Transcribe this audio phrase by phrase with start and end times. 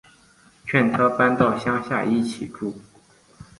[0.65, 2.75] 劝他搬到乡下一起住